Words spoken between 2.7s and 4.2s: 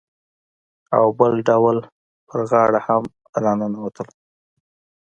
هم راننوتل.